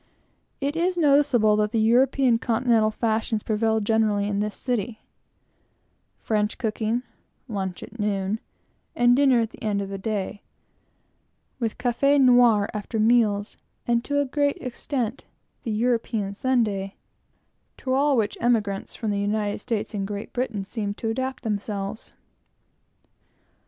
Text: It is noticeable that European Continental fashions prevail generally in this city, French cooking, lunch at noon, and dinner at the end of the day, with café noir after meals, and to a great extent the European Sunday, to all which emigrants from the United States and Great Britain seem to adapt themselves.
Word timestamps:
It 0.59 0.75
is 0.75 0.97
noticeable 0.97 1.55
that 1.57 1.75
European 1.77 2.39
Continental 2.39 2.89
fashions 2.89 3.43
prevail 3.43 3.79
generally 3.79 4.27
in 4.27 4.39
this 4.39 4.55
city, 4.55 5.01
French 6.17 6.57
cooking, 6.57 7.03
lunch 7.47 7.83
at 7.83 7.99
noon, 7.99 8.39
and 8.95 9.15
dinner 9.15 9.41
at 9.41 9.51
the 9.51 9.61
end 9.61 9.79
of 9.79 9.89
the 9.89 9.99
day, 9.99 10.41
with 11.59 11.77
café 11.77 12.19
noir 12.19 12.67
after 12.73 12.97
meals, 12.99 13.55
and 13.85 14.03
to 14.05 14.19
a 14.19 14.25
great 14.25 14.57
extent 14.59 15.25
the 15.61 15.71
European 15.71 16.33
Sunday, 16.33 16.95
to 17.77 17.93
all 17.93 18.17
which 18.17 18.39
emigrants 18.41 18.95
from 18.95 19.11
the 19.11 19.19
United 19.19 19.59
States 19.59 19.93
and 19.93 20.07
Great 20.07 20.33
Britain 20.33 20.65
seem 20.65 20.95
to 20.95 21.09
adapt 21.09 21.43
themselves. 21.43 22.11